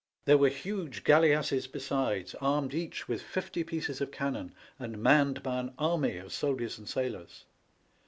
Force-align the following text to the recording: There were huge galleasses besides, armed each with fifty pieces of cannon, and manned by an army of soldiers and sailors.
There 0.25 0.39
were 0.39 0.49
huge 0.49 1.03
galleasses 1.03 1.67
besides, 1.67 2.33
armed 2.41 2.73
each 2.73 3.07
with 3.07 3.21
fifty 3.21 3.63
pieces 3.63 4.01
of 4.01 4.09
cannon, 4.11 4.51
and 4.79 4.97
manned 4.97 5.43
by 5.43 5.59
an 5.59 5.75
army 5.77 6.17
of 6.17 6.33
soldiers 6.33 6.79
and 6.79 6.89
sailors. 6.89 7.45